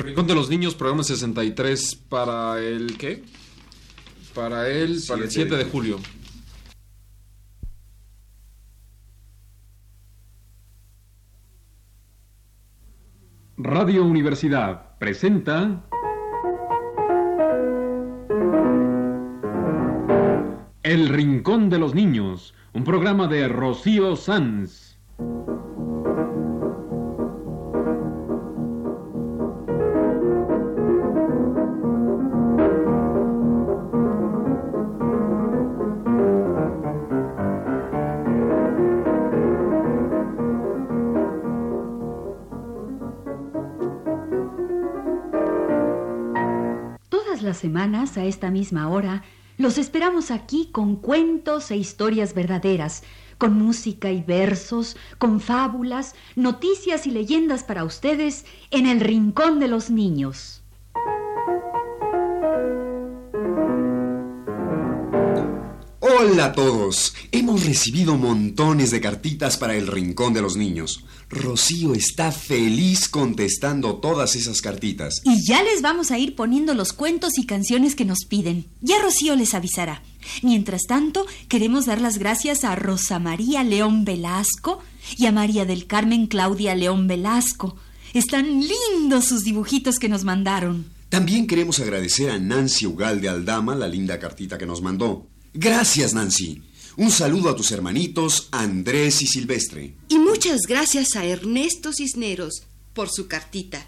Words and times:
Rincón 0.00 0.26
de 0.26 0.34
los 0.34 0.48
Niños, 0.48 0.74
programa 0.74 1.02
63 1.02 1.96
para 2.08 2.58
el 2.60 2.96
¿qué? 2.96 3.22
Para 4.34 4.68
el, 4.68 5.00
para 5.06 5.22
el 5.22 5.30
7 5.30 5.56
de 5.56 5.64
julio. 5.64 5.98
Radio 13.56 14.04
Universidad 14.06 14.96
presenta 14.98 15.84
El 20.82 21.10
Rincón 21.10 21.68
de 21.68 21.78
los 21.78 21.94
Niños, 21.94 22.54
un 22.72 22.84
programa 22.84 23.28
de 23.28 23.48
Rocío 23.48 24.16
Sanz. 24.16 24.98
Semanas, 47.60 48.16
a 48.16 48.24
esta 48.24 48.50
misma 48.50 48.88
hora, 48.88 49.22
los 49.56 49.78
esperamos 49.78 50.30
aquí 50.30 50.70
con 50.72 50.96
cuentos 50.96 51.70
e 51.70 51.76
historias 51.76 52.34
verdaderas, 52.34 53.02
con 53.38 53.54
música 53.54 54.10
y 54.10 54.22
versos, 54.22 54.96
con 55.18 55.40
fábulas, 55.40 56.14
noticias 56.34 57.06
y 57.06 57.10
leyendas 57.10 57.62
para 57.62 57.84
ustedes 57.84 58.44
en 58.70 58.86
el 58.86 59.00
Rincón 59.00 59.60
de 59.60 59.68
los 59.68 59.90
Niños. 59.90 60.59
Hola 66.22 66.44
a 66.44 66.52
todos. 66.52 67.14
Hemos 67.32 67.64
recibido 67.64 68.14
montones 68.18 68.90
de 68.90 69.00
cartitas 69.00 69.56
para 69.56 69.74
el 69.74 69.86
Rincón 69.86 70.34
de 70.34 70.42
los 70.42 70.54
Niños. 70.54 71.02
Rocío 71.30 71.94
está 71.94 72.30
feliz 72.30 73.08
contestando 73.08 73.94
todas 74.00 74.36
esas 74.36 74.60
cartitas. 74.60 75.22
Y 75.24 75.42
ya 75.48 75.62
les 75.62 75.80
vamos 75.80 76.10
a 76.10 76.18
ir 76.18 76.36
poniendo 76.36 76.74
los 76.74 76.92
cuentos 76.92 77.38
y 77.38 77.46
canciones 77.46 77.94
que 77.94 78.04
nos 78.04 78.26
piden. 78.28 78.66
Ya 78.82 79.00
Rocío 79.00 79.34
les 79.34 79.54
avisará. 79.54 80.02
Mientras 80.42 80.82
tanto, 80.82 81.24
queremos 81.48 81.86
dar 81.86 82.02
las 82.02 82.18
gracias 82.18 82.64
a 82.64 82.76
Rosa 82.76 83.18
María 83.18 83.64
León 83.64 84.04
Velasco 84.04 84.80
y 85.16 85.24
a 85.24 85.32
María 85.32 85.64
del 85.64 85.86
Carmen 85.86 86.26
Claudia 86.26 86.74
León 86.74 87.08
Velasco. 87.08 87.76
Están 88.12 88.60
lindos 88.60 89.24
sus 89.24 89.42
dibujitos 89.42 89.98
que 89.98 90.10
nos 90.10 90.24
mandaron. 90.24 90.84
También 91.08 91.46
queremos 91.46 91.80
agradecer 91.80 92.28
a 92.28 92.38
Nancy 92.38 92.86
Ugalde 92.86 93.30
Aldama 93.30 93.74
la 93.74 93.88
linda 93.88 94.18
cartita 94.18 94.58
que 94.58 94.66
nos 94.66 94.82
mandó. 94.82 95.29
Gracias, 95.52 96.14
Nancy. 96.14 96.62
Un 96.96 97.10
saludo 97.10 97.50
a 97.50 97.56
tus 97.56 97.72
hermanitos 97.72 98.48
Andrés 98.50 99.22
y 99.22 99.26
Silvestre. 99.26 99.94
Y 100.08 100.18
muchas 100.18 100.62
gracias 100.68 101.16
a 101.16 101.24
Ernesto 101.24 101.92
Cisneros 101.92 102.64
por 102.92 103.08
su 103.10 103.26
cartita. 103.26 103.86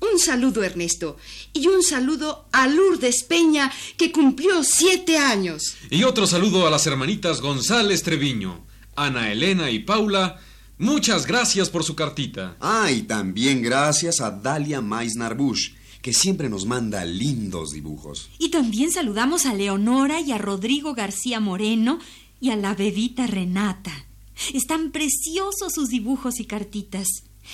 Un 0.00 0.18
saludo, 0.18 0.62
Ernesto. 0.62 1.16
Y 1.52 1.66
un 1.66 1.82
saludo 1.82 2.48
a 2.52 2.68
Lourdes 2.68 3.24
Peña, 3.24 3.72
que 3.96 4.12
cumplió 4.12 4.62
siete 4.62 5.18
años. 5.18 5.76
Y 5.90 6.04
otro 6.04 6.26
saludo 6.26 6.66
a 6.66 6.70
las 6.70 6.86
hermanitas 6.86 7.40
González 7.40 8.02
Treviño, 8.02 8.64
Ana 8.94 9.32
Elena 9.32 9.70
y 9.70 9.80
Paula. 9.80 10.40
Muchas 10.78 11.26
gracias 11.26 11.70
por 11.70 11.82
su 11.82 11.96
cartita. 11.96 12.56
Ah, 12.60 12.90
y 12.92 13.02
también 13.02 13.62
gracias 13.62 14.20
a 14.20 14.30
Dalia 14.30 14.80
Meisner 14.80 15.34
Bush, 15.34 15.70
que 16.08 16.14
siempre 16.14 16.48
nos 16.48 16.64
manda 16.64 17.04
lindos 17.04 17.72
dibujos. 17.72 18.30
Y 18.38 18.48
también 18.48 18.90
saludamos 18.90 19.44
a 19.44 19.52
Leonora 19.52 20.22
y 20.22 20.32
a 20.32 20.38
Rodrigo 20.38 20.94
García 20.94 21.38
Moreno 21.38 21.98
y 22.40 22.48
a 22.48 22.56
la 22.56 22.74
bebita 22.74 23.26
Renata. 23.26 24.06
Están 24.54 24.90
preciosos 24.90 25.74
sus 25.74 25.90
dibujos 25.90 26.40
y 26.40 26.46
cartitas. 26.46 27.08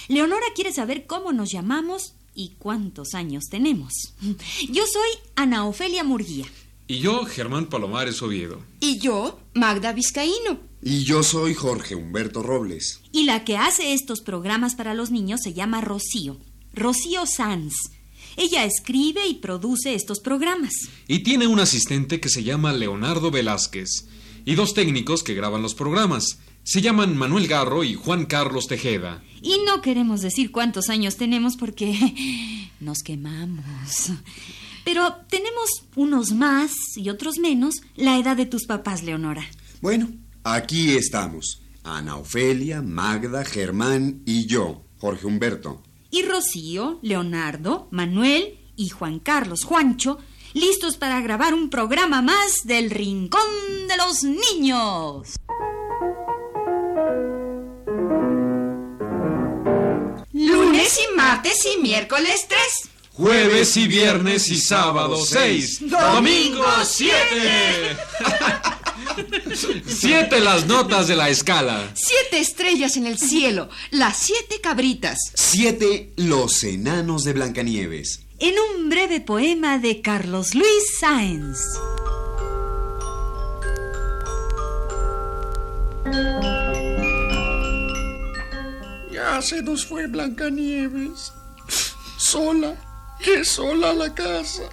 Leonora 0.06 0.46
quiere 0.54 0.72
saber 0.72 1.04
cómo 1.08 1.32
nos 1.32 1.50
llamamos 1.50 2.14
y 2.32 2.52
cuántos 2.60 3.14
años 3.14 3.46
tenemos. 3.50 4.14
Yo 4.70 4.84
soy 4.86 5.10
Ana 5.34 5.66
Ofelia 5.66 6.04
Murguía. 6.04 6.46
Y 6.86 7.00
yo, 7.00 7.24
Germán 7.24 7.66
Palomares 7.66 8.22
Oviedo. 8.22 8.62
Y 8.78 9.00
yo, 9.00 9.40
Magda 9.54 9.92
Vizcaíno. 9.92 10.60
Y 10.80 11.02
yo 11.02 11.24
soy 11.24 11.54
Jorge 11.54 11.96
Humberto 11.96 12.40
Robles. 12.40 13.00
Y 13.10 13.24
la 13.24 13.42
que 13.42 13.56
hace 13.56 13.94
estos 13.94 14.20
programas 14.20 14.76
para 14.76 14.94
los 14.94 15.10
niños 15.10 15.40
se 15.42 15.54
llama 15.54 15.80
Rocío. 15.80 16.38
Rocío 16.72 17.26
Sanz. 17.26 17.74
Ella 18.36 18.64
escribe 18.64 19.26
y 19.26 19.34
produce 19.34 19.94
estos 19.94 20.20
programas. 20.20 20.72
Y 21.06 21.20
tiene 21.20 21.46
un 21.46 21.60
asistente 21.60 22.20
que 22.20 22.28
se 22.28 22.42
llama 22.42 22.72
Leonardo 22.72 23.30
Velázquez. 23.30 24.06
Y 24.44 24.54
dos 24.54 24.74
técnicos 24.74 25.22
que 25.22 25.34
graban 25.34 25.62
los 25.62 25.74
programas. 25.74 26.38
Se 26.64 26.80
llaman 26.80 27.16
Manuel 27.16 27.46
Garro 27.46 27.84
y 27.84 27.94
Juan 27.94 28.26
Carlos 28.26 28.66
Tejeda. 28.66 29.22
Y 29.42 29.58
no 29.66 29.82
queremos 29.82 30.22
decir 30.22 30.50
cuántos 30.50 30.88
años 30.88 31.16
tenemos 31.16 31.56
porque 31.56 32.70
nos 32.80 33.02
quemamos. 33.02 33.64
Pero 34.84 35.14
tenemos 35.28 35.68
unos 35.96 36.32
más 36.32 36.72
y 36.96 37.08
otros 37.08 37.38
menos 37.38 37.76
la 37.96 38.18
edad 38.18 38.36
de 38.36 38.46
tus 38.46 38.66
papás, 38.66 39.02
Leonora. 39.02 39.44
Bueno, 39.80 40.10
aquí 40.42 40.92
estamos. 40.92 41.62
Ana 41.82 42.16
Ofelia, 42.16 42.82
Magda, 42.82 43.44
Germán 43.44 44.22
y 44.24 44.46
yo, 44.46 44.84
Jorge 44.98 45.26
Humberto. 45.26 45.82
Y 46.14 46.22
Rocío, 46.22 47.00
Leonardo, 47.02 47.88
Manuel 47.90 48.56
y 48.76 48.88
Juan 48.88 49.18
Carlos 49.18 49.64
Juancho, 49.64 50.18
listos 50.52 50.96
para 50.96 51.20
grabar 51.20 51.54
un 51.54 51.70
programa 51.70 52.22
más 52.22 52.60
del 52.62 52.92
Rincón 52.92 53.40
de 53.88 53.96
los 53.96 54.22
Niños. 54.22 55.34
Lunes 60.32 61.00
y 61.00 61.16
martes 61.16 61.66
y 61.74 61.82
miércoles 61.82 62.46
3. 62.48 62.60
Jueves 63.14 63.76
y 63.76 63.88
viernes 63.88 64.48
y 64.50 64.60
sábado 64.60 65.16
6. 65.16 65.90
Domingo 65.90 66.64
7. 66.84 67.96
Siete 69.86 70.40
las 70.40 70.66
notas 70.66 71.08
de 71.08 71.16
la 71.16 71.28
escala. 71.28 71.90
Siete 71.94 72.38
estrellas 72.38 72.96
en 72.96 73.06
el 73.06 73.18
cielo. 73.18 73.68
Las 73.90 74.16
siete 74.16 74.60
cabritas. 74.60 75.18
Siete 75.34 76.12
Los 76.16 76.62
enanos 76.64 77.24
de 77.24 77.32
Blancanieves. 77.32 78.20
En 78.38 78.54
un 78.58 78.88
breve 78.88 79.20
poema 79.20 79.78
de 79.78 80.00
Carlos 80.02 80.54
Luis 80.54 80.98
Sáenz. 80.98 81.60
Ya 89.12 89.40
se 89.40 89.62
nos 89.62 89.86
fue 89.86 90.06
Blancanieves. 90.06 91.32
Sola, 92.16 92.74
qué 93.20 93.44
sola 93.44 93.92
la 93.92 94.12
casa. 94.14 94.64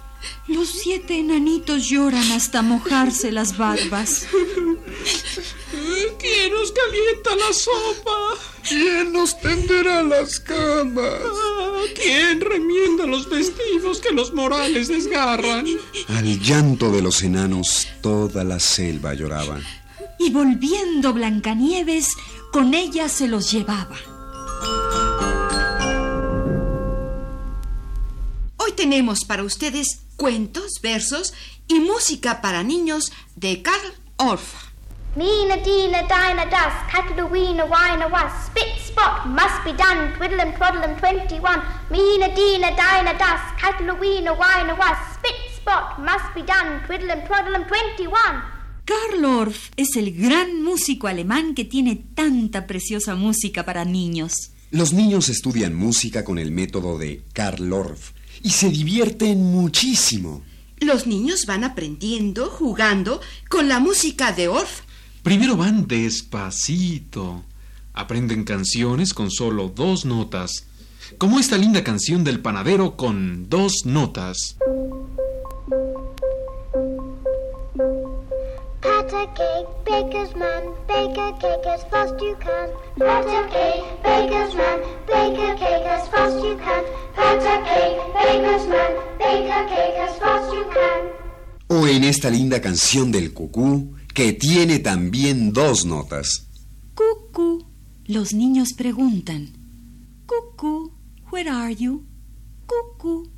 Los 0.48 0.68
siete 0.68 1.18
enanitos 1.18 1.88
lloran 1.88 2.32
hasta 2.32 2.62
mojarse 2.62 3.32
las 3.32 3.56
barbas. 3.56 4.26
¿Quién 6.18 6.52
nos 6.52 6.72
calienta 6.72 7.36
la 7.36 7.52
sopa? 7.52 8.34
¿Quién 8.68 9.12
nos 9.12 9.40
tenderá 9.40 10.02
las 10.02 10.38
camas? 10.40 11.20
¿Quién 11.94 12.40
remienda 12.40 13.06
los 13.06 13.28
vestidos 13.28 14.00
que 14.00 14.12
los 14.12 14.32
morales 14.32 14.88
desgarran? 14.88 15.66
Al 16.08 16.40
llanto 16.40 16.90
de 16.90 17.02
los 17.02 17.22
enanos, 17.22 17.88
toda 18.00 18.44
la 18.44 18.60
selva 18.60 19.14
lloraba. 19.14 19.60
Y 20.18 20.30
volviendo 20.30 21.12
Blancanieves, 21.12 22.08
con 22.52 22.74
ella 22.74 23.08
se 23.08 23.26
los 23.26 23.50
llevaba. 23.50 24.11
Hoy 28.72 28.76
tenemos 28.76 29.26
para 29.26 29.44
ustedes 29.44 30.00
cuentos, 30.16 30.80
versos 30.82 31.34
y 31.68 31.80
música 31.80 32.40
para 32.40 32.62
niños 32.62 33.12
de 33.36 33.60
Karl 33.60 33.92
Orff. 34.16 34.54
Meena, 35.14 35.56
deena, 35.58 36.00
dina, 36.02 36.46
dus, 36.46 36.90
cackle, 36.90 37.24
weena, 37.24 37.66
wina, 37.66 38.06
was, 38.06 38.32
spit, 38.46 38.64
spot, 38.86 39.26
must 39.26 39.62
be 39.62 39.72
done, 39.74 40.14
twiddle 40.16 40.40
and 40.40 40.56
twaddle 40.56 40.82
and 40.82 40.98
twenty-one. 40.98 41.60
Meena, 41.90 42.28
deena, 42.34 42.70
dina, 42.70 43.12
dus, 43.12 43.60
cackle, 43.60 43.92
weena, 44.00 44.32
wina, 44.32 44.74
was, 44.74 44.96
spit, 45.16 45.36
spot, 45.54 45.98
must 45.98 46.34
be 46.34 46.40
done, 46.40 46.82
twiddle 46.86 47.10
and 47.10 47.26
twaddle 47.26 47.54
and 47.54 47.66
twenty-one. 47.66 48.42
Karl 48.86 49.24
Orff 49.26 49.70
es 49.76 49.96
el 49.96 50.12
gran 50.12 50.62
músico 50.62 51.08
alemán 51.08 51.54
que 51.54 51.66
tiene 51.66 51.96
tanta 52.14 52.66
preciosa 52.66 53.16
música 53.16 53.66
para 53.66 53.84
niños. 53.84 54.32
Los 54.70 54.94
niños 54.94 55.28
estudian 55.28 55.74
música 55.74 56.24
con 56.24 56.38
el 56.38 56.50
método 56.50 56.96
de 56.96 57.22
Karl 57.34 57.70
Orff 57.74 58.12
y 58.42 58.50
se 58.50 58.70
divierten 58.70 59.42
muchísimo. 59.42 60.42
Los 60.78 61.06
niños 61.06 61.46
van 61.46 61.64
aprendiendo, 61.64 62.50
jugando 62.50 63.20
con 63.48 63.68
la 63.68 63.78
música 63.78 64.32
de 64.32 64.48
Orff. 64.48 64.80
Primero 65.22 65.56
van 65.56 65.86
despacito. 65.86 67.44
Aprenden 67.94 68.44
canciones 68.44 69.14
con 69.14 69.30
solo 69.30 69.68
dos 69.68 70.04
notas. 70.04 70.66
como 71.18 71.38
esta 71.38 71.58
linda 71.58 71.84
canción 71.84 72.24
del 72.24 72.40
panadero 72.40 72.96
con 72.96 73.48
dos 73.50 73.84
notas. 73.84 74.56
Pat 79.12 79.28
a 79.28 79.34
cake, 79.34 79.68
baker's 79.84 80.34
man, 80.36 80.62
bake 80.88 81.18
a 81.18 81.32
cake 81.38 81.66
as 81.66 81.84
fast 81.90 82.14
you 82.18 82.34
can. 82.40 82.68
Pat 82.98 83.26
a 83.26 83.46
cake, 83.52 83.84
baker's 84.02 84.54
man, 84.54 84.80
bake 85.06 85.38
a 85.38 85.54
cake 85.54 85.86
as 85.86 86.08
fast 86.08 86.36
you 86.42 86.56
can. 86.56 86.84
Pat 87.14 87.42
a 87.42 87.56
cake, 87.68 87.98
baker's 88.14 88.66
man, 88.68 88.92
bake 89.18 89.50
a 89.50 89.68
cake 89.68 89.98
as 90.00 90.18
fast 90.18 90.54
you 90.54 90.64
can. 90.72 91.02
O 91.68 91.86
en 91.86 92.04
esta 92.04 92.30
linda 92.30 92.62
canción 92.62 93.12
del 93.12 93.34
cucú, 93.34 93.92
que 94.14 94.32
tiene 94.32 94.78
también 94.78 95.52
dos 95.52 95.84
notas. 95.84 96.48
Cucú. 96.94 97.66
Los 98.06 98.32
niños 98.32 98.70
preguntan. 98.78 99.52
Cucú, 100.24 100.90
where 101.30 101.50
are 101.50 101.74
you? 101.76 102.06
Cucú, 102.66 103.28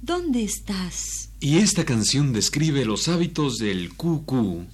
¿dónde 0.00 0.44
estás? 0.44 1.30
Y 1.40 1.58
esta 1.58 1.84
canción 1.84 2.32
describe 2.32 2.84
los 2.84 3.08
hábitos 3.08 3.58
del 3.58 3.96
cucú. 3.96 4.66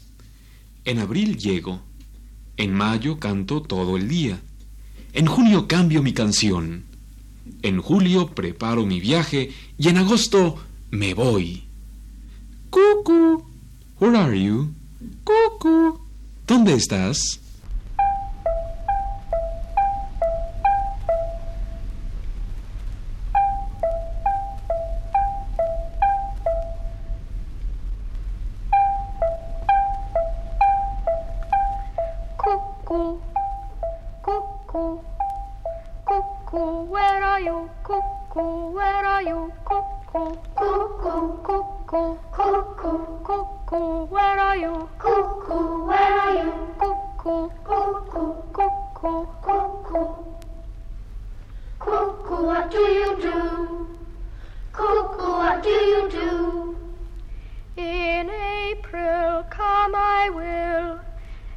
En 0.85 0.99
abril 0.99 1.37
llego. 1.37 1.81
En 2.57 2.73
mayo 2.75 3.19
canto 3.19 3.63
todo 3.63 3.97
el 3.97 4.09
día. 4.09 4.41
En 5.13 5.27
junio 5.27 5.67
cambio 5.67 6.03
mi 6.03 6.13
canción. 6.13 6.85
En 7.63 7.81
julio 7.81 8.29
preparo 8.29 8.87
mi 8.87 9.01
viaje 9.01 9.51
y 9.79 9.89
en 9.89 9.99
agosto 9.99 10.59
me 10.91 11.15
voy. 11.15 11.65
Cucú, 12.71 13.45
where 13.99 14.17
are 14.17 14.41
you? 14.41 14.73
Cucú, 15.25 16.01
¿dónde 16.47 16.75
estás? 16.75 17.41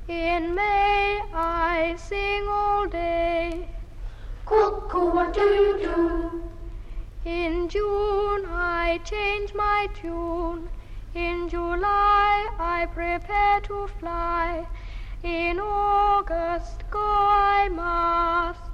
In 0.05 0.53
May 0.53 1.21
I 1.33 1.95
sing 1.97 2.45
all 2.49 2.87
day. 2.87 3.69
Cuckoo, 4.45 5.13
what 5.15 5.33
do 5.33 5.39
you 5.39 5.79
do? 5.81 6.43
In 7.23 7.69
June 7.69 8.43
I 8.45 8.99
change 9.05 9.53
my 9.55 9.87
tune. 9.93 10.67
In 11.15 11.47
July 11.47 12.49
I 12.59 12.85
prepare 12.93 13.61
to 13.61 13.87
fly. 13.97 14.67
In 15.23 15.61
August 15.61 16.83
go 16.91 16.99
I 16.99 17.69
must. 17.69 18.71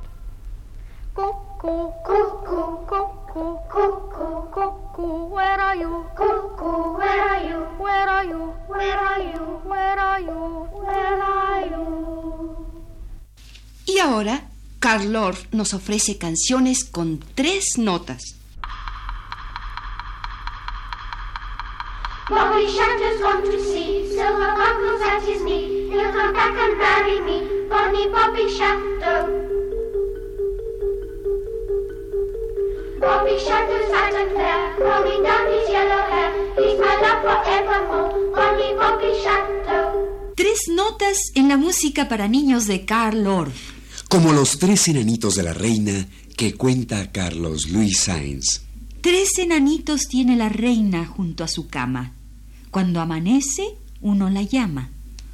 Cuckoo, 1.14 1.92
cuckoo, 2.04 2.86
cuckoo, 2.88 3.19
cuckoo, 3.69 4.50
cuckoo, 4.51 5.27
where 5.33 5.59
are 5.59 5.75
you? 5.75 6.06
Cuckoo, 6.15 6.97
where 6.97 7.21
are 7.30 7.44
you? 7.44 7.59
Where 7.77 8.09
are 8.09 8.25
you? 8.25 8.53
Where 8.68 9.00
are 9.00 9.21
you? 9.21 9.44
Where 9.63 10.00
are 10.00 10.19
you? 10.19 10.68
Where 10.83 11.21
are 11.21 11.65
you? 11.65 12.68
Y 13.88 14.00
ahora, 14.00 14.50
Carl 14.80 15.15
Orff 15.15 15.45
nos 15.51 15.74
ofrece 15.74 16.18
canciones 16.18 16.83
con 16.83 17.19
tres 17.36 17.77
notas. 17.77 18.36
Bobby 22.30 22.68
Shanter's 22.68 23.19
gone 23.21 23.41
to 23.44 23.59
sea, 23.63 24.07
silver 24.07 24.53
buckles 24.56 25.01
at 25.01 25.24
his 25.24 25.41
knee. 25.44 25.89
He'll 25.89 26.12
come 26.12 26.33
back 26.33 26.56
and 26.56 26.77
marry 26.77 27.19
me, 27.21 27.68
Bonnie 27.68 28.07
Bobby 28.09 28.47
Shanter. 28.50 29.49
Bobby 33.00 33.31
Shanter's 33.40 33.90
fat 33.92 34.13
and 34.13 34.31
fair, 34.36 34.75
rolling 34.78 35.24
down 35.24 35.48
his 35.48 35.69
yellow 35.69 36.04
hair. 36.12 36.34
He's 36.57 36.78
my 36.80 36.96
love 37.00 37.22
forevermore, 37.24 38.31
Bonnie 38.36 38.74
Bobby 38.75 39.12
Shanter. 39.24 40.34
Tres 40.36 40.68
notas 40.69 41.31
en 41.36 41.48
la 41.48 41.56
música 41.56 42.10
para 42.10 42.28
niños 42.28 42.68
de 42.68 42.84
Carl 42.86 43.25
Orff. 43.25 43.72
Como 44.10 44.34
los 44.34 44.60
tres 44.60 44.90
enanitos 44.90 45.36
de 45.36 45.44
la 45.44 45.54
reina 45.54 46.07
que 46.36 46.56
cuenta 46.56 47.12
Carlos 47.12 47.69
Luis 47.69 48.00
Sainz. 48.00 48.63
Tres 49.00 49.38
enanitos 49.38 50.07
tiene 50.10 50.36
la 50.36 50.50
reina 50.50 51.06
junto 51.06 51.46
a 51.46 51.48
su 51.48 51.69
cama. 51.69 52.13
Cuando 52.69 53.00
amanece, 53.00 53.78
uno 54.01 54.30
la 54.30 54.42
llama, 54.42 54.90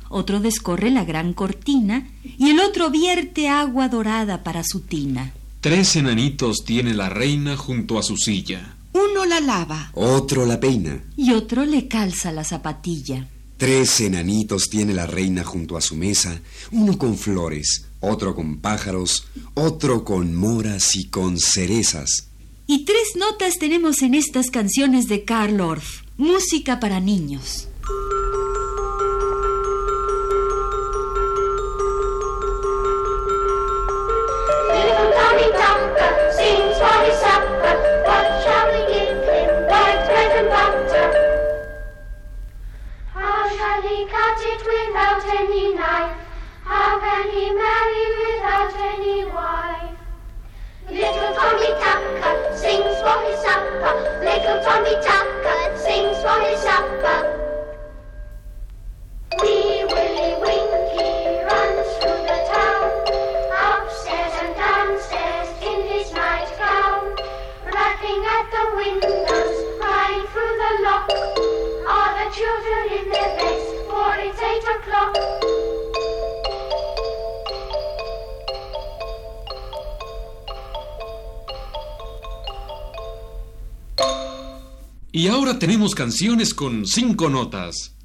otro 0.10 0.40
descorre 0.40 0.92
la 0.92 1.04
gran 1.04 1.34
cortina 1.34 2.08
y 2.24 2.50
el 2.50 2.60
otro 2.60 2.92
vierte 2.92 3.50
agua 3.50 3.90
dorada 3.90 4.44
para 4.44 4.64
su 4.64 4.82
tina. 4.82 5.34
Tres 5.66 5.96
enanitos 5.96 6.64
tiene 6.64 6.94
la 6.94 7.10
reina 7.10 7.58
junto 7.58 7.98
a 7.98 8.04
su 8.04 8.18
silla. 8.18 8.78
Uno 8.94 9.26
la 9.26 9.40
lava, 9.40 9.90
Otro 9.96 10.46
la 10.46 10.60
peina. 10.60 11.04
Y 11.18 11.32
otro 11.32 11.66
le 11.66 11.88
calza 11.88 12.32
la 12.32 12.44
zapatilla. 12.44 13.28
Tres 13.58 14.00
enanitos 14.02 14.70
tiene 14.70 14.94
la 14.94 15.08
reina 15.08 15.44
junto 15.44 15.76
a 15.76 15.82
su 15.82 15.96
mesa, 15.96 16.40
uno 16.72 17.00
con 17.00 17.18
flores, 17.18 17.86
otro 18.00 18.36
con 18.36 18.60
pájaros, 18.60 19.26
otro 19.56 20.04
con 20.06 20.36
moras 20.36 20.96
y 20.96 21.06
con 21.06 21.40
cerezas. 21.40 22.28
Y 22.68 22.86
tres 22.86 23.16
notas 23.16 23.58
tenemos 23.58 24.04
en 24.04 24.14
estas 24.14 24.52
canciones 24.52 25.08
de 25.08 25.26
Carl 25.26 25.60
Orff, 25.62 26.04
música 26.16 26.80
para 26.80 27.00
niños. 27.00 27.70
Canciones 85.96 86.54
con 86.54 86.86
cinco 86.86 87.30
notas. 87.30 87.96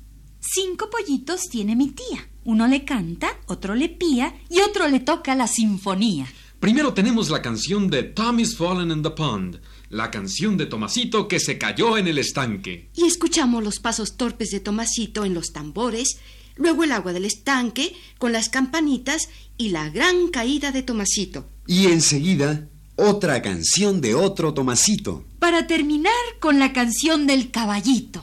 Cinco 0.40 0.88
pollitos 0.88 1.49
tiene 1.50 1.76
mi 1.76 1.90
tía. 1.90 2.30
Uno 2.44 2.66
le 2.66 2.85
canta, 2.87 3.38
otro 3.47 3.75
le 3.75 3.90
pía 3.90 4.35
y 4.49 4.61
otro 4.61 4.88
le 4.88 5.00
toca 5.00 5.35
la 5.35 5.47
sinfonía. 5.47 6.26
Primero 6.61 6.94
tenemos 6.94 7.28
la 7.30 7.42
canción 7.42 7.88
de 7.88 8.02
Tommy's 8.02 8.56
Fallen 8.56 8.90
in 8.90 9.02
the 9.02 9.11
Pond, 9.11 9.61
la 9.88 10.11
canción 10.11 10.56
de 10.56 10.66
Tomasito 10.66 11.26
que 11.28 11.40
se 11.40 11.59
cayó 11.59 11.99
en 11.99 12.06
el 12.06 12.18
estanque. 12.18 12.90
y 12.94 13.04
escuchamos 13.04 13.62
los 13.62 13.80
pasos 13.80 14.16
torpes 14.16 14.50
de 14.50 14.61
Tomasito 14.61 15.25
en 15.25 15.35
los 15.35 15.52
tambores, 15.52 16.18
luego 16.56 16.85
el 16.85 16.92
agua 16.92 17.12
del 17.12 17.25
estanque 17.25 17.94
con 18.18 18.32
las 18.32 18.49
campanitas 18.49 19.28
y 19.56 19.70
la 19.70 19.88
gran 19.90 20.28
caída 20.28 20.70
de 20.70 20.82
Tomasito. 20.82 21.49
Y 21.66 21.87
enseguida, 21.87 22.68
otra 23.00 23.40
canción 23.40 24.00
de 24.00 24.14
otro 24.14 24.52
Tomasito. 24.52 25.25
Para 25.38 25.66
terminar 25.66 26.12
con 26.38 26.59
la 26.59 26.73
canción 26.73 27.26
del 27.26 27.50
caballito. 27.50 28.23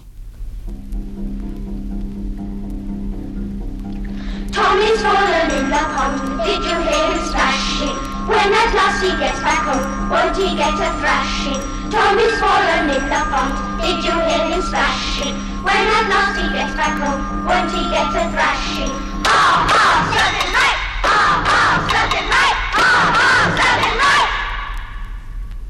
Tommy's 4.51 5.01
fallen 5.01 5.51
in 5.51 5.69
the 5.69 5.83
pond. 5.93 6.43
Did 6.45 6.61
you 6.63 6.77
hear 6.87 7.11
him 7.11 7.25
splashing? 7.25 7.97
When 8.27 8.53
at 8.53 8.73
last 8.75 9.03
he 9.03 9.09
gets 9.17 9.39
back 9.41 9.65
home, 9.65 10.09
won't 10.09 10.35
he 10.35 10.55
get 10.55 10.73
a 10.73 10.89
thrashing? 10.99 11.61
Tommy's 11.89 12.37
fallen 12.39 12.89
in 12.89 13.03
the 13.07 13.21
pond, 13.31 13.53
did 13.81 14.03
you 14.03 14.11
hear 14.11 14.45
him 14.51 14.61
splashing? 14.61 15.33
When 15.63 15.87
at 15.97 16.09
last 16.09 16.35
he 16.35 16.45
gets 16.51 16.75
back 16.75 16.99
home, 16.99 17.45
won't 17.45 17.71
he 17.71 17.81
get 17.89 18.09
a 18.11 18.29
thrashing? 18.33 18.91
Ah, 19.25 19.63
ah, 19.71 19.97
certain 20.11 20.49
right! 20.53 20.79
Ah, 21.03 21.43
ah, 21.47 21.87
certain 21.87 22.27
right! 22.27 22.57
Ah, 22.75 23.13
ah! 23.15 23.26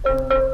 Thank 0.08 0.32
you. 0.32 0.47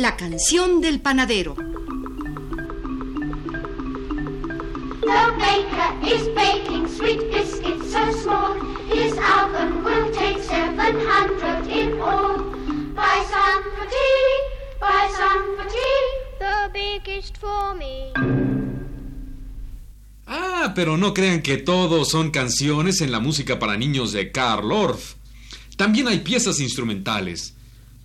La 0.00 0.16
canción 0.16 0.80
del 0.80 1.00
panadero. 1.00 1.54
The 5.00 5.32
baker 5.38 5.92
is 6.02 6.28
baking 6.34 6.88
sweet 6.88 7.20
biscuits 7.30 7.92
so 7.92 8.12
small, 8.22 8.54
his 8.88 9.12
oven 9.12 9.84
will 9.84 10.10
take 10.12 10.42
seven 10.42 10.96
hundred 11.06 11.66
in 11.70 12.00
all. 12.00 12.38
Buy 12.94 13.24
some 13.28 13.62
for 13.76 13.86
tea, 13.86 14.40
buy 14.80 15.08
some 15.10 15.56
for 15.56 15.68
tea, 15.68 16.02
the 16.38 16.70
biggest 16.72 17.36
for 17.36 17.74
me. 17.74 18.12
Ah, 20.26 20.72
pero 20.74 20.96
no 20.96 21.12
crean 21.12 21.42
que 21.42 21.58
todo 21.58 22.06
son 22.06 22.30
canciones 22.30 23.02
en 23.02 23.12
la 23.12 23.20
música 23.20 23.58
para 23.58 23.76
niños 23.76 24.12
de 24.12 24.32
Karl 24.32 24.72
Orff. 24.72 25.16
También 25.76 26.08
hay 26.08 26.20
piezas 26.20 26.60
instrumentales. 26.60 27.54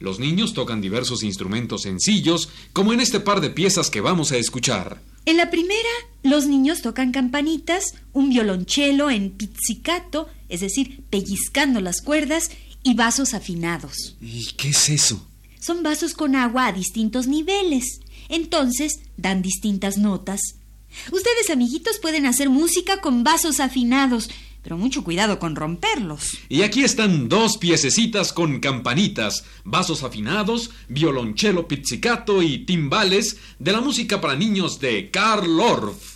Los 0.06 0.20
niños 0.20 0.54
tocan 0.54 0.82
diversos 0.82 1.24
instrumentos 1.24 1.82
sencillos, 1.82 2.50
como 2.74 2.94
en 2.94 3.00
este 3.00 3.20
par 3.20 3.42
de 3.42 3.50
piezas 3.50 3.90
que 3.90 4.02
vamos 4.02 4.32
a 4.32 4.38
escuchar. 4.38 5.02
En 5.26 5.36
la 5.36 5.50
primera, 5.50 5.90
los 6.22 6.46
niños 6.46 6.84
tocan 6.84 7.12
campanitas, 7.12 7.96
un 8.14 8.30
violonchelo 8.30 9.10
en 9.10 9.32
pizzicato, 9.32 10.30
es 10.48 10.60
decir, 10.60 11.02
pellizcando 11.10 11.82
las 11.82 12.04
cuerdas, 12.04 12.52
y 12.84 12.94
vasos 12.94 13.34
afinados. 13.34 14.16
¿Y 14.22 14.46
qué 14.58 14.70
es 14.70 14.90
eso? 14.90 15.28
Son 15.60 15.82
vasos 15.82 16.14
con 16.14 16.36
agua 16.36 16.68
a 16.68 16.72
distintos 16.72 17.26
niveles. 17.26 18.02
Entonces, 18.30 19.00
dan 19.18 19.42
distintas 19.42 19.98
notas. 19.98 20.40
Ustedes, 21.12 21.50
amiguitos, 21.50 21.98
pueden 21.98 22.28
hacer 22.28 22.52
música 22.52 23.02
con 23.02 23.24
vasos 23.24 23.60
afinados, 23.60 24.30
pero 24.66 24.78
mucho 24.78 25.04
cuidado 25.04 25.38
con 25.38 25.56
romperlos. 25.56 26.40
Y 26.50 26.64
aquí 26.64 26.84
están 26.84 27.30
dos 27.30 27.60
piececitas 27.60 28.34
con 28.34 28.60
campanitas, 28.60 29.46
vasos 29.64 30.02
afinados, 30.02 30.72
violonchelo 30.90 31.68
pizzicato 31.68 32.42
y 32.42 32.66
timbales 32.66 33.38
de 33.60 33.72
la 33.72 33.80
música 33.80 34.20
para 34.20 34.36
niños 34.36 34.80
de 34.80 35.12
Karl 35.12 35.60
Orff. 35.60 36.15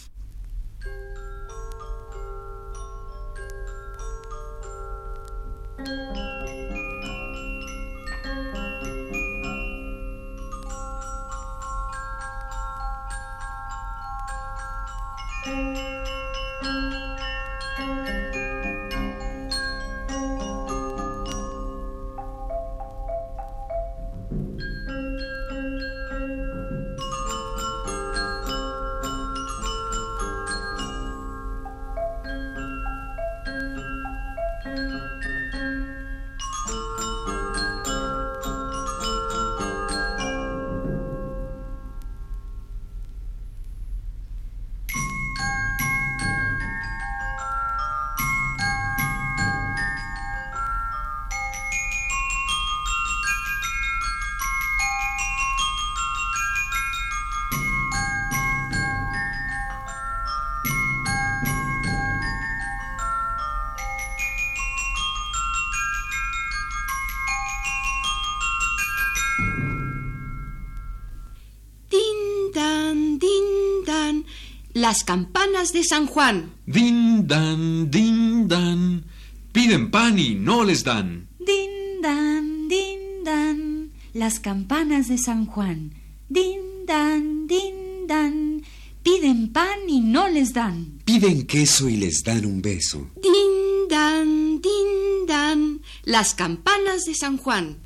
Las 74.89 75.03
campanas 75.03 75.71
de 75.71 75.83
San 75.83 76.07
Juan. 76.07 76.49
Din 76.65 77.27
dan, 77.27 77.91
din 77.91 78.47
dan. 78.47 79.05
Piden 79.51 79.91
pan 79.91 80.17
y 80.17 80.33
no 80.33 80.63
les 80.63 80.83
dan. 80.83 81.27
Din 81.37 82.01
dan, 82.01 82.67
din 82.67 83.23
dan. 83.23 83.91
Las 84.15 84.39
campanas 84.39 85.07
de 85.07 85.19
San 85.19 85.45
Juan. 85.45 85.93
Din 86.27 86.87
dan, 86.87 87.45
din 87.45 88.07
dan. 88.07 88.65
Piden 89.03 89.53
pan 89.53 89.87
y 89.87 89.99
no 89.99 90.27
les 90.27 90.53
dan. 90.53 90.99
Piden 91.05 91.45
queso 91.45 91.87
y 91.87 91.97
les 91.97 92.23
dan 92.23 92.43
un 92.43 92.59
beso. 92.59 93.11
Din 93.21 93.87
dan, 93.87 94.59
din 94.59 95.27
dan. 95.27 95.81
Las 96.03 96.33
campanas 96.33 97.05
de 97.05 97.13
San 97.13 97.37
Juan. 97.37 97.77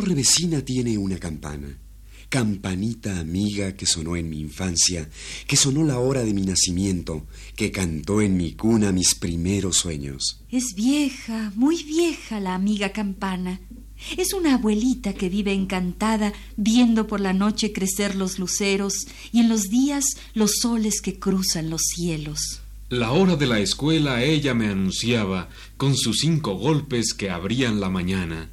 Vecina 0.00 0.64
tiene 0.64 0.96
una 0.96 1.18
campana. 1.18 1.78
Campanita 2.28 3.18
amiga 3.18 3.74
que 3.74 3.84
sonó 3.84 4.16
en 4.16 4.30
mi 4.30 4.40
infancia, 4.40 5.08
que 5.46 5.56
sonó 5.56 5.84
la 5.84 5.98
hora 5.98 6.24
de 6.24 6.32
mi 6.32 6.42
nacimiento, 6.42 7.26
que 7.56 7.70
cantó 7.70 8.22
en 8.22 8.36
mi 8.38 8.54
cuna 8.54 8.90
mis 8.90 9.14
primeros 9.14 9.76
sueños. 9.76 10.40
Es 10.50 10.74
vieja, 10.74 11.52
muy 11.56 11.82
vieja 11.82 12.40
la 12.40 12.54
amiga 12.54 12.92
campana. 12.92 13.60
Es 14.16 14.32
una 14.32 14.54
abuelita 14.54 15.12
que 15.12 15.28
vive 15.28 15.52
encantada 15.52 16.32
viendo 16.56 17.06
por 17.06 17.20
la 17.20 17.34
noche 17.34 17.72
crecer 17.72 18.14
los 18.14 18.38
luceros 18.38 19.06
y 19.30 19.40
en 19.40 19.50
los 19.50 19.68
días 19.68 20.04
los 20.32 20.52
soles 20.60 21.02
que 21.02 21.18
cruzan 21.18 21.68
los 21.68 21.82
cielos. 21.82 22.62
La 22.88 23.12
hora 23.12 23.36
de 23.36 23.46
la 23.46 23.60
escuela 23.60 24.22
ella 24.24 24.54
me 24.54 24.68
anunciaba 24.68 25.50
con 25.76 25.96
sus 25.96 26.20
cinco 26.20 26.54
golpes 26.54 27.14
que 27.14 27.30
abrían 27.30 27.78
la 27.78 27.90
mañana. 27.90 28.50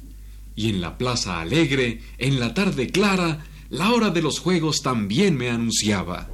Y 0.54 0.70
en 0.70 0.80
la 0.80 0.98
plaza 0.98 1.40
alegre, 1.40 2.00
en 2.18 2.40
la 2.40 2.54
tarde 2.54 2.88
clara, 2.88 3.44
la 3.68 3.92
hora 3.92 4.10
de 4.10 4.22
los 4.22 4.40
juegos 4.40 4.82
también 4.82 5.36
me 5.36 5.50
anunciaba. 5.50 6.28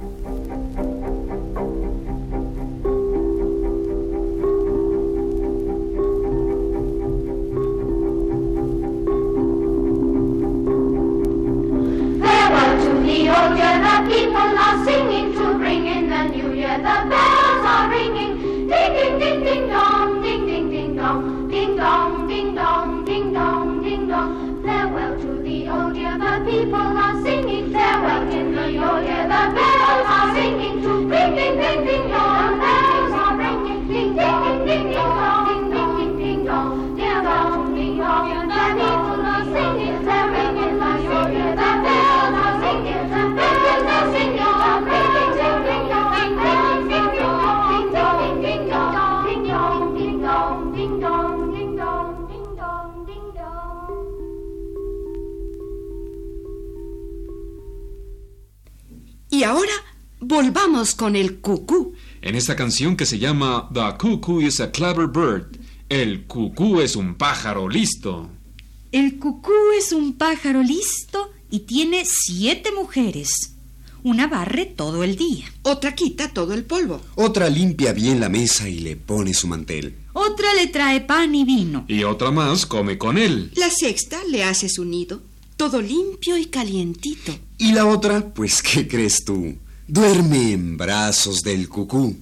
Y 59.37 59.43
ahora 59.43 59.71
volvamos 60.19 60.95
con 60.95 61.15
el 61.15 61.37
cucú. 61.41 61.93
En 62.23 62.33
esta 62.33 62.55
canción 62.55 62.95
que 62.97 63.05
se 63.05 63.19
llama 63.19 63.69
The 63.71 63.95
Cuckoo 63.99 64.41
is 64.41 64.59
a 64.59 64.71
Clever 64.71 65.05
Bird, 65.05 65.59
el 65.89 66.25
cucú 66.25 66.81
es 66.81 66.95
un 66.95 67.13
pájaro 67.13 67.69
listo. 67.69 68.31
El 68.91 69.19
cucú 69.19 69.53
es 69.77 69.91
un 69.91 70.13
pájaro 70.13 70.63
listo 70.63 71.31
y 71.51 71.59
tiene 71.59 72.03
siete 72.03 72.71
mujeres. 72.71 73.29
Una 74.01 74.25
barre 74.25 74.65
todo 74.65 75.03
el 75.03 75.15
día. 75.15 75.45
Otra 75.61 75.93
quita 75.93 76.33
todo 76.33 76.55
el 76.55 76.63
polvo. 76.63 76.99
Otra 77.13 77.47
limpia 77.47 77.93
bien 77.93 78.19
la 78.19 78.29
mesa 78.29 78.67
y 78.67 78.79
le 78.79 78.95
pone 78.95 79.35
su 79.35 79.47
mantel. 79.47 79.97
Otra 80.13 80.55
le 80.55 80.65
trae 80.65 81.01
pan 81.01 81.35
y 81.35 81.45
vino. 81.45 81.85
Y 81.87 82.03
otra 82.05 82.31
más 82.31 82.65
come 82.65 82.97
con 82.97 83.19
él. 83.19 83.51
La 83.55 83.69
sexta 83.69 84.17
le 84.31 84.43
hace 84.43 84.67
su 84.67 84.83
nido, 84.83 85.21
todo 85.57 85.81
limpio 85.81 86.37
y 86.37 86.45
calientito. 86.45 87.33
Y 87.57 87.73
la 87.73 87.87
otra, 87.87 88.33
pues, 88.33 88.61
¿qué 88.73 88.87
crees 88.87 89.25
tú? 89.25 89.55
Duerme 89.87 90.53
en 90.53 90.77
brazos 90.77 91.41
del 91.41 91.67
cucú. 91.67 92.15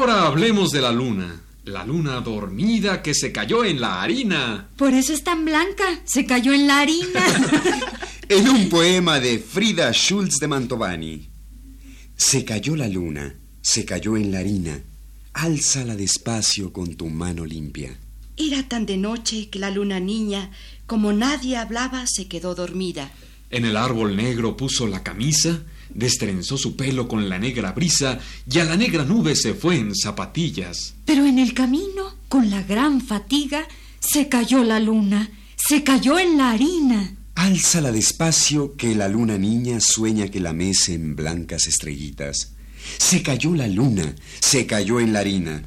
Ahora 0.00 0.26
hablemos 0.26 0.72
de 0.72 0.80
la 0.80 0.92
luna. 0.92 1.42
La 1.64 1.84
luna 1.84 2.22
dormida 2.22 3.02
que 3.02 3.12
se 3.12 3.32
cayó 3.32 3.66
en 3.66 3.82
la 3.82 4.02
harina. 4.02 4.68
Por 4.76 4.94
eso 4.94 5.12
es 5.12 5.22
tan 5.22 5.44
blanca. 5.44 5.84
Se 6.04 6.24
cayó 6.24 6.54
en 6.54 6.66
la 6.66 6.80
harina. 6.80 7.22
En 8.30 8.48
un 8.48 8.68
poema 8.68 9.18
de 9.18 9.40
Frida 9.40 9.92
Schultz 9.92 10.36
de 10.38 10.46
Mantovani. 10.46 11.28
Se 12.16 12.44
cayó 12.44 12.76
la 12.76 12.86
luna, 12.86 13.34
se 13.60 13.84
cayó 13.84 14.16
en 14.16 14.30
la 14.30 14.38
harina. 14.38 14.80
Álzala 15.32 15.96
despacio 15.96 16.72
con 16.72 16.94
tu 16.94 17.08
mano 17.08 17.44
limpia. 17.44 17.98
Era 18.36 18.68
tan 18.68 18.86
de 18.86 18.98
noche 18.98 19.48
que 19.48 19.58
la 19.58 19.72
luna 19.72 19.98
niña, 19.98 20.52
como 20.86 21.12
nadie 21.12 21.56
hablaba, 21.56 22.06
se 22.06 22.28
quedó 22.28 22.54
dormida. 22.54 23.10
En 23.50 23.64
el 23.64 23.76
árbol 23.76 24.14
negro 24.14 24.56
puso 24.56 24.86
la 24.86 25.02
camisa, 25.02 25.64
destrenzó 25.94 26.56
su 26.56 26.76
pelo 26.76 27.08
con 27.08 27.28
la 27.28 27.38
negra 27.38 27.72
brisa 27.72 28.18
y 28.50 28.58
a 28.58 28.64
la 28.64 28.76
negra 28.76 29.04
nube 29.04 29.36
se 29.36 29.54
fue 29.54 29.76
en 29.76 29.94
zapatillas. 29.94 30.94
Pero 31.04 31.26
en 31.26 31.38
el 31.38 31.54
camino, 31.54 32.14
con 32.28 32.50
la 32.50 32.62
gran 32.62 33.00
fatiga, 33.00 33.66
se 34.00 34.28
cayó 34.28 34.64
la 34.64 34.80
luna. 34.80 35.30
Se 35.56 35.84
cayó 35.84 36.18
en 36.18 36.38
la 36.38 36.50
harina. 36.50 37.16
Álzala 37.34 37.92
despacio 37.92 38.76
que 38.76 38.94
la 38.94 39.08
luna 39.08 39.38
niña 39.38 39.80
sueña 39.80 40.28
que 40.28 40.40
la 40.40 40.52
mece 40.52 40.94
en 40.94 41.16
blancas 41.16 41.66
estrellitas. 41.66 42.54
Se 42.98 43.22
cayó 43.22 43.54
la 43.54 43.68
luna, 43.68 44.14
se 44.40 44.66
cayó 44.66 45.00
en 45.00 45.12
la 45.12 45.20
harina. 45.20 45.62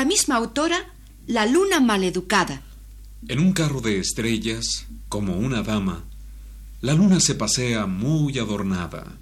La 0.00 0.06
misma 0.06 0.36
autora, 0.36 0.78
La 1.26 1.44
luna 1.44 1.78
maleducada. 1.78 2.62
En 3.28 3.38
un 3.38 3.52
carro 3.52 3.82
de 3.82 3.98
estrellas, 3.98 4.86
como 5.10 5.36
una 5.36 5.62
dama, 5.62 6.04
la 6.80 6.94
luna 6.94 7.20
se 7.20 7.34
pasea 7.34 7.84
muy 7.84 8.38
adornada. 8.38 9.18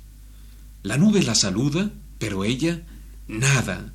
La 0.84 0.96
nube 0.96 1.24
la 1.24 1.34
saluda, 1.34 1.90
pero 2.20 2.44
ella 2.44 2.86
nada, 3.26 3.92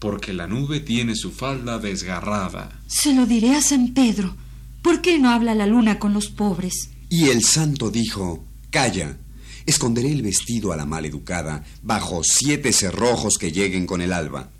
porque 0.00 0.32
la 0.32 0.48
nube 0.48 0.80
tiene 0.80 1.14
su 1.14 1.30
falda 1.30 1.78
desgarrada. 1.78 2.72
Se 2.88 3.14
lo 3.14 3.24
diré 3.24 3.54
a 3.54 3.62
San 3.62 3.94
Pedro. 3.94 4.34
¿Por 4.82 5.02
qué 5.02 5.20
no 5.20 5.30
habla 5.30 5.54
la 5.54 5.68
luna 5.68 6.00
con 6.00 6.12
los 6.12 6.26
pobres? 6.26 6.90
Y 7.08 7.28
el 7.28 7.44
santo 7.44 7.92
dijo, 7.92 8.44
Calla, 8.70 9.16
esconderé 9.64 10.10
el 10.10 10.22
vestido 10.22 10.72
a 10.72 10.76
la 10.76 10.86
maleducada 10.86 11.62
bajo 11.84 12.22
siete 12.24 12.72
cerrojos 12.72 13.38
que 13.38 13.52
lleguen 13.52 13.86
con 13.86 14.02
el 14.02 14.12
alba. 14.12 14.50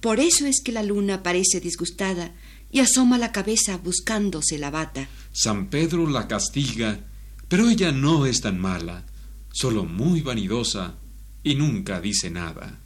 Por 0.00 0.20
eso 0.20 0.46
es 0.46 0.60
que 0.62 0.72
la 0.72 0.82
luna 0.82 1.22
parece 1.22 1.60
disgustada 1.60 2.34
y 2.70 2.80
asoma 2.80 3.18
la 3.18 3.32
cabeza 3.32 3.78
buscándose 3.78 4.58
la 4.58 4.70
bata. 4.70 5.08
San 5.32 5.68
Pedro 5.68 6.08
la 6.08 6.28
castiga, 6.28 7.00
pero 7.48 7.68
ella 7.68 7.92
no 7.92 8.26
es 8.26 8.40
tan 8.40 8.58
mala, 8.58 9.04
solo 9.52 9.84
muy 9.84 10.20
vanidosa 10.20 10.94
y 11.42 11.54
nunca 11.54 12.00
dice 12.00 12.30
nada. 12.30 12.78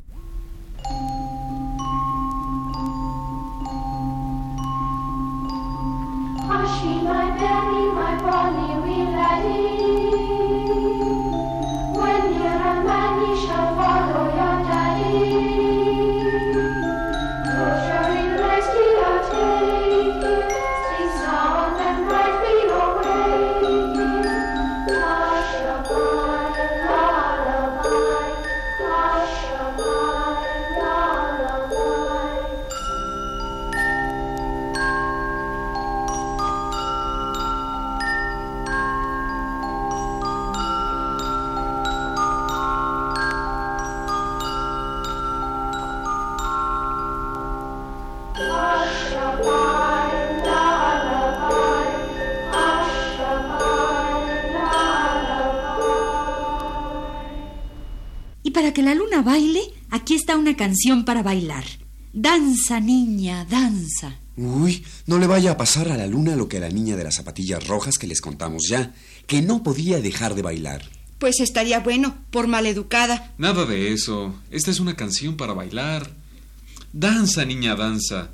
My 6.44 8.18
my 9.14 9.82
para 58.72 58.87
que 58.87 58.90
la 58.90 58.94
luna 58.94 59.20
baile, 59.20 59.61
aquí 59.90 60.14
está 60.14 60.38
una 60.38 60.56
canción 60.56 61.04
para 61.04 61.22
bailar. 61.22 61.64
Danza, 62.14 62.80
niña, 62.80 63.44
danza. 63.44 64.16
Uy, 64.35 64.82
no 65.04 65.18
le 65.18 65.26
vaya 65.26 65.50
a 65.50 65.56
pasar 65.58 65.90
a 65.90 65.96
la 65.98 66.06
luna 66.06 66.37
lo 66.37 66.48
que 66.48 66.56
a 66.56 66.61
la 66.61 66.70
niña 66.70 66.96
de 66.96 67.04
las 67.04 67.16
zapatillas 67.16 67.66
rojas 67.66 67.98
que 67.98 68.06
les 68.06 68.22
contamos 68.22 68.62
ya, 68.70 68.94
que 69.26 69.42
no 69.42 69.62
podía 69.62 70.00
dejar 70.00 70.35
de 70.35 70.40
bailar. 70.40 70.88
Pues 71.18 71.40
estaría 71.40 71.80
bueno, 71.80 72.16
por 72.30 72.46
maleducada. 72.46 73.35
Nada 73.37 73.66
de 73.66 73.92
eso. 73.92 74.35
Esta 74.50 74.70
es 74.70 74.80
una 74.80 74.96
canción 74.96 75.37
para 75.37 75.52
bailar. 75.52 76.11
Danza, 76.94 77.44
niña, 77.44 77.76
danza. 77.76 78.30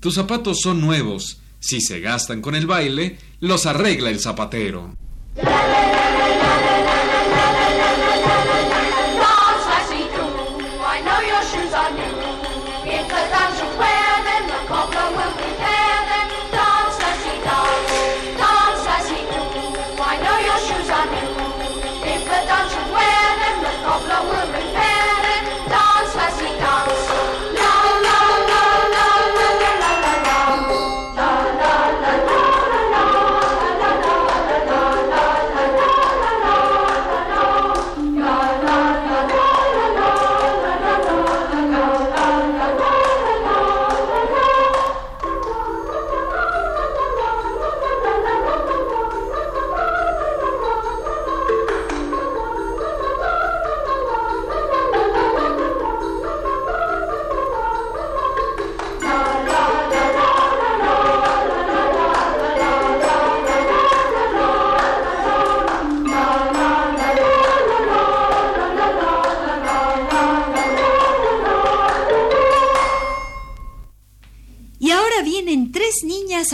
Tus 0.00 0.14
zapatos 0.14 0.60
son 0.62 0.80
nuevos. 0.80 1.40
Si 1.60 1.82
se 1.82 2.00
gastan 2.00 2.40
con 2.40 2.54
el 2.54 2.66
baile, 2.66 3.18
los 3.40 3.66
arregla 3.66 4.08
el 4.08 4.18
zapatero. 4.18 4.96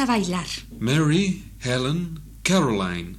A 0.00 0.06
bailar. 0.06 0.46
Mary, 0.78 1.44
Helen, 1.62 2.20
Caroline. 2.42 3.16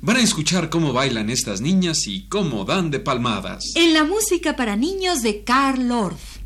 Van 0.00 0.16
a 0.16 0.20
escuchar 0.20 0.68
cómo 0.68 0.92
bailan 0.92 1.30
estas 1.30 1.60
niñas 1.60 2.06
y 2.06 2.28
cómo 2.28 2.64
dan 2.64 2.90
de 2.90 3.00
palmadas. 3.00 3.64
En 3.76 3.94
la 3.94 4.04
música 4.04 4.56
para 4.56 4.76
niños 4.76 5.22
de 5.22 5.44
Carl 5.44 5.90
Orff. 5.90 6.38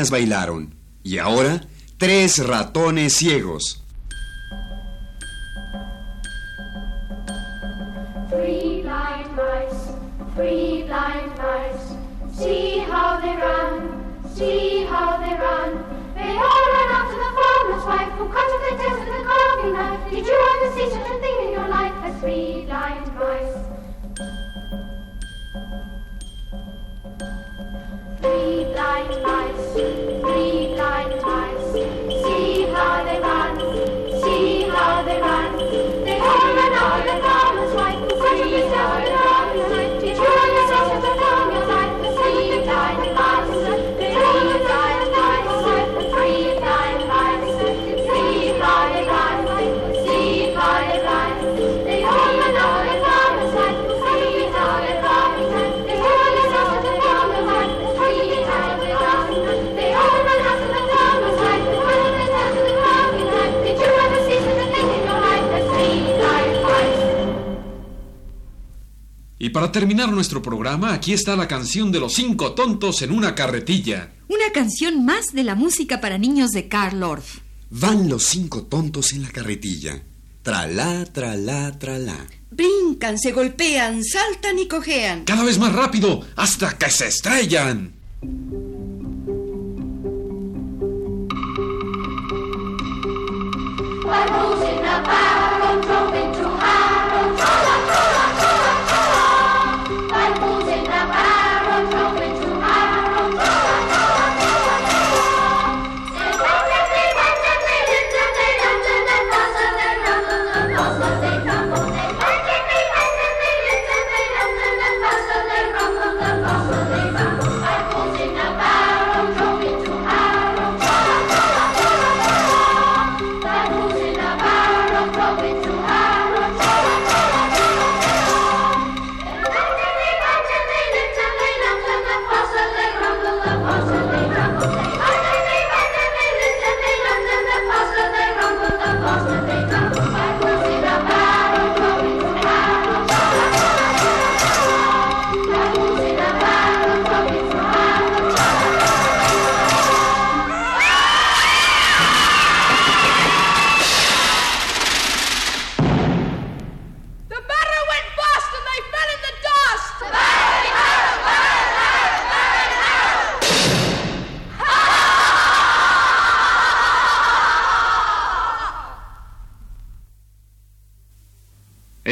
Niñas 0.00 0.10
bailaron. 0.10 0.74
Y 1.02 1.18
ahora, 1.18 1.60
tres 1.98 2.38
ratones 2.46 3.14
ciegos. 3.14 3.82
Three 8.30 8.82
blind 8.82 9.30
mice, 9.36 9.92
three 10.34 10.84
blind 10.84 11.32
mice. 11.36 11.96
See 12.32 12.78
how 12.90 13.20
they 13.20 13.36
run, 13.36 14.24
see 14.34 14.86
how 14.86 15.18
they 15.18 15.34
run. 15.36 15.84
They 16.14 16.32
all 16.36 16.64
ran 16.74 16.90
after 17.00 17.16
the 17.16 17.30
farmer's 17.36 17.84
wife 17.84 18.12
who 18.18 18.28
cut 18.28 18.48
off 18.54 18.62
their 18.68 18.78
tails 18.78 19.00
with 19.00 19.20
a 19.20 19.24
carving 19.24 19.72
knife. 19.74 20.10
Did 20.10 20.26
you 20.26 20.38
ever 20.52 20.74
see 20.74 20.90
such 20.90 21.10
a 21.10 21.20
thing 21.20 21.36
in 21.46 21.52
your 21.52 21.68
life 21.68 21.92
as 22.04 22.20
three 22.20 22.64
blind 22.66 23.09
Y 69.42 69.48
para 69.48 69.72
terminar 69.72 70.12
nuestro 70.12 70.42
programa, 70.42 70.92
aquí 70.92 71.14
está 71.14 71.34
la 71.34 71.48
canción 71.48 71.90
de 71.90 71.98
los 71.98 72.12
cinco 72.12 72.52
tontos 72.52 73.00
en 73.00 73.10
una 73.10 73.34
carretilla. 73.34 74.12
Una 74.28 74.52
canción 74.52 75.06
más 75.06 75.32
de 75.32 75.44
la 75.44 75.54
música 75.54 75.98
para 75.98 76.18
niños 76.18 76.50
de 76.50 76.68
Karl 76.68 77.02
Orff. 77.02 77.38
Van 77.70 78.10
los 78.10 78.24
cinco 78.24 78.64
tontos 78.64 79.14
en 79.14 79.22
la 79.22 79.30
carretilla. 79.30 80.02
Tralá, 80.42 81.06
tralá, 81.06 81.78
tralá. 81.78 82.26
Brincan, 82.50 83.18
se 83.18 83.32
golpean, 83.32 84.04
saltan 84.04 84.58
y 84.58 84.68
cojean. 84.68 85.24
Cada 85.24 85.42
vez 85.42 85.58
más 85.58 85.72
rápido, 85.72 86.20
hasta 86.36 86.76
que 86.76 86.90
se 86.90 87.08
estrellan. 87.08 87.94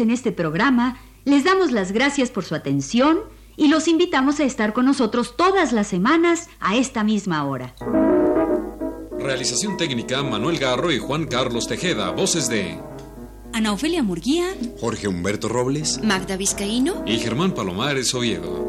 En 0.00 0.10
este 0.10 0.32
programa 0.32 0.98
les 1.24 1.44
damos 1.44 1.70
las 1.70 1.92
gracias 1.92 2.30
por 2.30 2.44
su 2.44 2.54
atención 2.54 3.20
y 3.56 3.68
los 3.68 3.88
invitamos 3.88 4.40
a 4.40 4.44
estar 4.44 4.72
con 4.72 4.86
nosotros 4.86 5.36
todas 5.36 5.72
las 5.72 5.86
semanas 5.86 6.48
a 6.60 6.76
esta 6.76 7.04
misma 7.04 7.44
hora. 7.44 7.74
Realización 9.18 9.76
técnica 9.76 10.22
Manuel 10.22 10.58
Garro 10.58 10.90
y 10.90 10.98
Juan 10.98 11.26
Carlos 11.26 11.68
Tejeda. 11.68 12.10
Voces 12.10 12.48
de 12.48 12.78
Ana 13.52 13.72
Ofelia 13.72 14.02
Murguía. 14.02 14.46
Jorge 14.80 15.08
Humberto 15.08 15.48
Robles. 15.48 16.02
Magda 16.02 16.36
Vizcaíno. 16.36 17.02
y 17.06 17.18
Germán 17.18 17.52
Palomares 17.52 18.14
Oviedo. 18.14 18.66